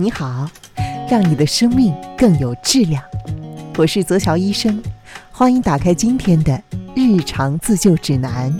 [0.00, 0.48] 你好，
[1.10, 3.02] 让你的生命更有质量。
[3.76, 4.80] 我是泽乔医生，
[5.32, 6.62] 欢迎打开今天的
[6.94, 8.56] 日常自救指南。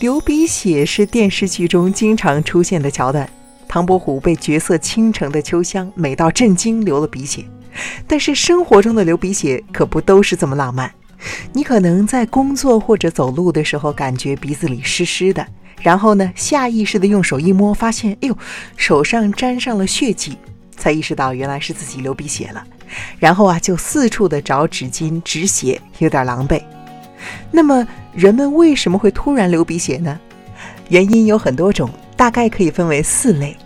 [0.00, 3.30] 流鼻血是电视剧中经常出现的桥段，
[3.68, 7.44] 唐伯虎被绝色倾城的秋香美到震惊，流了鼻血。
[8.08, 10.92] 但是生活中的流鼻血可不都是这么浪漫，
[11.52, 15.46] 你可能在工作或者走路的时候感觉鼻子里湿湿的。
[15.82, 18.36] 然后呢，下意识的用手一摸，发现，哎呦，
[18.76, 20.36] 手上沾上了血迹，
[20.76, 22.62] 才意识到原来是自己流鼻血了。
[23.18, 26.62] 然后啊，就四处的找纸巾止血，有点狼狈。
[27.50, 30.18] 那么，人们为什么会突然流鼻血呢？
[30.88, 33.56] 原因有很多种，大概可以分为四类。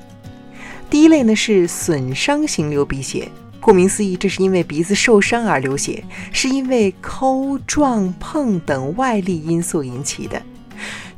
[0.88, 3.28] 第一类呢是损伤型流鼻血，
[3.64, 10.42] 顾名思义，这是因为鼻子受伤而流血，是因为抠、撞、碰等外力因素引起的。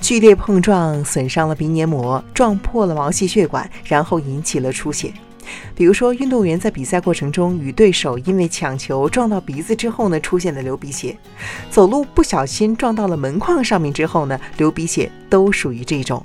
[0.01, 5.13] 剧烈碰撞损伤了鼻黏膜，撞破了毛细血管，然后引起了出血。
[5.75, 11.17] 比如说，运动员在比赛过程中与对手因为抢球撞到鼻子之后呢，出现的流鼻血；
[11.69, 16.25] 走路不小心撞到了门框上面之后呢，流鼻血都属于这种。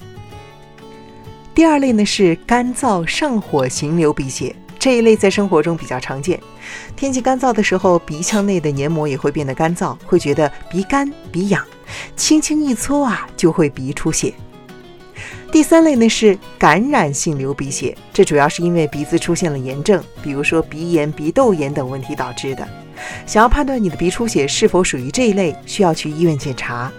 [1.55, 6.39] 第二类呢是干燥上火型流鼻血，这一类在生活中比较常见。
[6.95, 11.63] 天气干燥的时候，鼻腔内的黏膜也会变得干燥，会觉得鼻干鼻痒。
[12.15, 14.33] 轻轻一搓啊，就会鼻出血。
[15.51, 22.67] 第三类呢是感染性流鼻血，这主要是因为鼻子出现了炎症，比如说鼻炎、鼻窦炎等问题导致的。
[23.27, 26.91] 想要判断你的鼻出血是否属于这一类，需要去医院检查。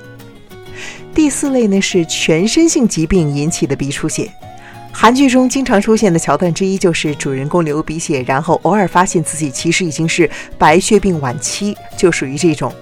[1.12, 4.32] 第四类呢是全身性疾病引起的鼻出血，
[4.92, 12.72] 韩剧中经常出现的桥段之一就是主人公流鼻血，然后偶尔发现自己其实已经是白血病晚期，就属于这种。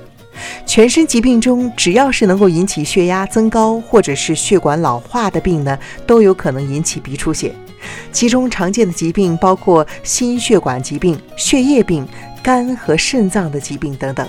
[0.67, 7.55] 全身疾病中，只要是能够引起血压增高或者是血管老化的病呢，都有可能引起鼻出血。
[8.13, 12.07] 其中常见的疾病包括心血管疾病、血液病、
[12.43, 14.29] 肝和肾脏的疾病等等。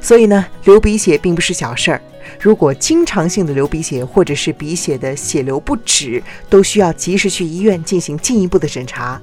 [0.00, 2.02] 所以呢，流鼻血并不是小事儿。
[2.40, 9.20] 如果经常性的流鼻血，或者是鼻血的血流不止，都需要及时去医院进行进一步的检查。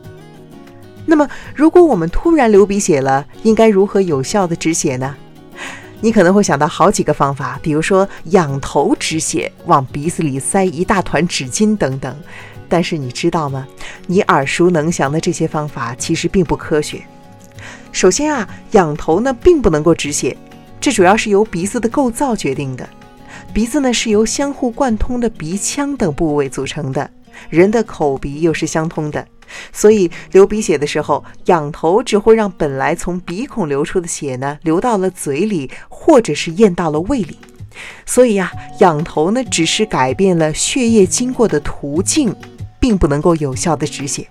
[1.06, 5.16] 那么，如果我们突然流鼻血了，应该如何有效的止血呢？
[6.02, 12.16] 你可能会想到好几个方法，比如说仰头止血，往鼻子里塞一大团纸巾等等。
[12.70, 13.68] 但是你知道吗？
[14.06, 17.02] 你耳熟能详的这些方法其实并不科学。
[17.92, 20.38] 首先啊，仰头呢并不能够止血，
[20.80, 22.88] 这主要是由鼻子的构造决定的。
[23.54, 27.10] 鼻子呢是由相互贯通的鼻腔等部位组成的，
[27.50, 29.26] 人的口鼻又是相通的。
[29.74, 37.38] 所以流鼻血的时候，仰头只会让本来从鼻孔流出的血呢流到了嘴里，或者是咽到了胃里。
[38.06, 42.36] 所以呀，仰头呢只是改变了血液经过的途径，
[42.80, 44.28] 并不能够有效的止血。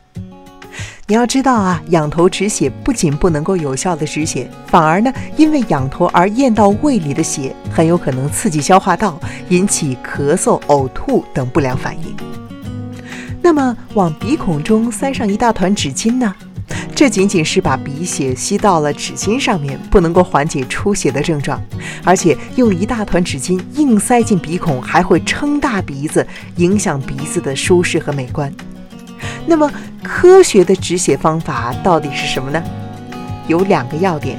[1.10, 9.18] 你要知道啊，仰头止血不仅不能够有效的止血，反而呢，因为仰头而咽到胃里的血，很有可能刺激消化道，
[9.48, 12.14] 引起咳嗽、呕吐等不良反应。
[13.40, 16.34] 那么往鼻孔中塞上一大团纸巾呢？
[16.94, 21.58] 这仅仅是把鼻血吸到了纸巾上面，不能够缓解出血的症状。
[22.04, 26.26] 而且用一大团纸巾硬塞进鼻孔，还会撑大鼻子，
[26.56, 28.52] 影响鼻子的舒适和美观。
[29.48, 29.70] 那么
[30.02, 32.62] 科学的止血方法到底是什么呢？
[33.46, 34.38] 有两个要点。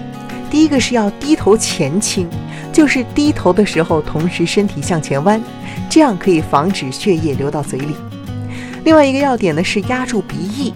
[0.51, 2.29] 第一个是要低头前倾，
[2.71, 5.41] 就是低头的时候同时身体向前弯，
[5.89, 7.95] 这样可以防止血液流到嘴里。
[8.83, 10.71] 另外一个要点呢是压住鼻翼，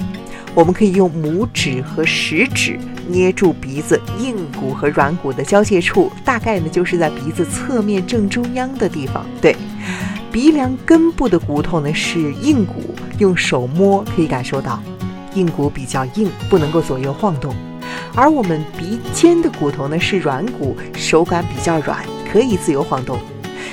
[0.55, 9.23] 我们可以用拇指和食指捏住鼻子硬骨和软骨的交界处，大概呢就是在鼻子侧面正中央的地方。
[9.39, 9.55] 对，
[10.33, 14.81] 鼻梁根部的骨头呢是硬骨，用手摸可以感受到，
[15.35, 17.53] 硬骨比较硬，不能够左右晃动；
[18.15, 23.19] 而我们鼻尖的骨头呢是软骨，手感比较软，可以自由晃动。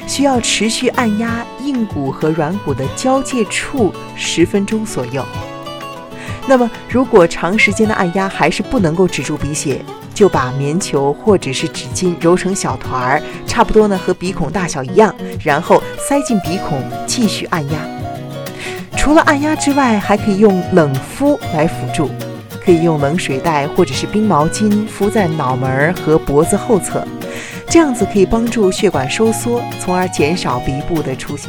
[0.06, 5.24] 需要持续按压硬骨和软骨的交界处十分钟左右。
[6.50, 9.80] 那么，如果长时间的按压还是不能够止住鼻血，
[10.12, 15.14] 就把棉球或者是纸巾揉成小团儿，差不多呢和鼻孔大小一样，
[15.44, 17.78] 然后塞进鼻孔继续按压。
[18.96, 22.10] 除了按压之外，还可以用冷敷来辅助，
[22.64, 27.06] 可以用冷水袋或者是冰毛巾敷在脑门儿和脖子后侧。
[27.68, 31.48] 这样子可以帮助血管收缩，从而减少鼻部的出血。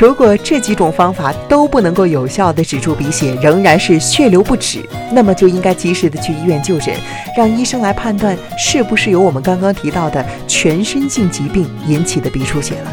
[0.00, 4.80] 如果这几种方法都不能够有效的止住鼻血，仍然是血流不止，
[5.12, 6.94] 那么就应该及时的去医院就诊，
[7.36, 12.92] 让医生来判断是不是由我们刚刚提到的全身性疾病引起的鼻出血了。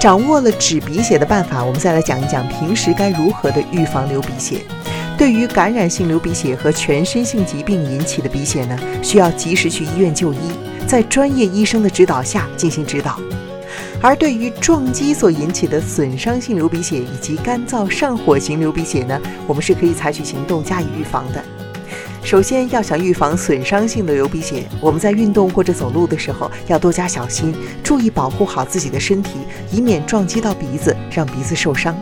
[0.00, 4.62] 掌握了止鼻血的办法，我们再来讲一讲平时该如何的预防流鼻血。
[5.18, 10.38] 对于感染性流鼻血和全身性疾病引起的鼻血呢，需要及时去医院就医，
[10.86, 13.18] 在专业医生的指导下进行指导。
[14.00, 21.44] 而对于撞击所引起的损伤性流鼻血以及干燥上火型流鼻血呢，我们是可以采取行动加以预防的。
[22.22, 29.40] 首先要想预防损伤性的流鼻血，我们在运动或者走路的时候要多加小心，注意保护好自己的身体，
[29.72, 31.96] 以免撞击到鼻子，让鼻子受伤。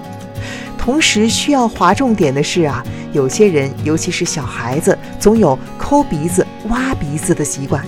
[0.77, 7.83] 同时需要划重点的是啊，有些人尤其是小孩子，总有抠鼻子、挖鼻子的习惯。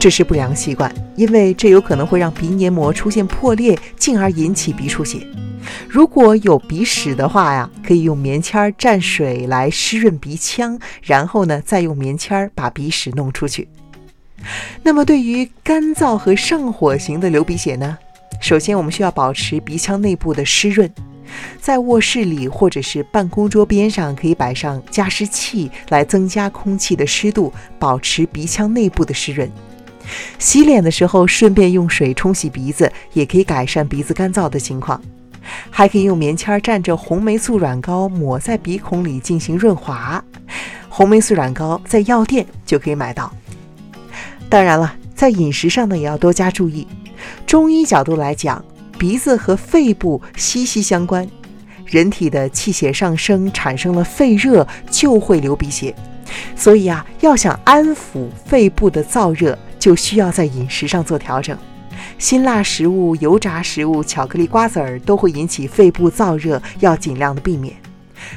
[0.00, 5.18] 这是不良习惯，因为这有可能会让鼻黏膜出现破裂，进而引起鼻出血。
[5.86, 13.68] 如果有鼻屎的话呀，可以用棉签蘸水来湿润鼻腔，然后呢，再用棉签把鼻屎弄出去。
[14.82, 17.98] 那么，对于干燥和上火型的流鼻血呢，
[18.40, 20.90] 首先我们需要保持鼻腔内部的湿润，
[21.60, 29.50] 在卧室里或者是办公桌边上可以摆上加湿器来增加空气的湿度，保持鼻腔内部的湿润。
[30.38, 35.00] 洗脸的时候，顺便用水冲洗鼻子，也可以改善鼻子干燥的情况。
[35.70, 40.22] 还可以用棉签蘸着红霉素软膏抹在鼻孔里进行润滑。
[40.88, 43.32] 红霉素软膏在药店就可以买到。
[44.48, 46.86] 当然了，在饮食上呢也要多加注意。
[47.46, 48.62] 中医角度来讲，
[48.98, 51.28] 鼻子和肺部息息相关。
[51.86, 55.94] 人体的气血上升，产生了肺热，就会流鼻血。
[56.54, 59.58] 所以啊，要想安抚肺部的燥热。
[59.80, 61.58] 就需要在饮食上做调整，
[62.18, 67.74] 辛辣食物、油炸食物、巧克力、瓜子儿都会引起肺部燥热，要尽量的避免。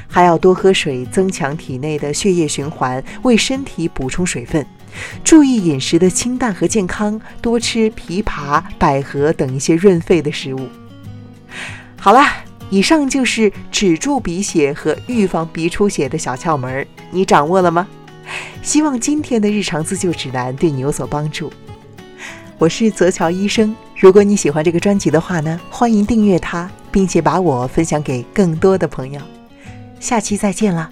[0.08, 4.66] 还要多喝水，增强体内的血液循环，为身体补充水分。
[5.22, 10.68] 注意饮食的清淡和健康，多吃枇杷、百合等一些润肺的食物。
[12.00, 12.24] 好了，
[12.70, 17.86] 以上就是止住鼻血和预防鼻出血的小窍门，你掌握了吗？
[18.64, 21.52] 希望今天的日常自救指南对你有所帮助。
[22.56, 29.20] 我是泽桥医生，如果你喜欢这个专辑的话呢，欢迎订阅它，并且把我分享给更多的朋友。
[30.00, 30.90] 下期再见了。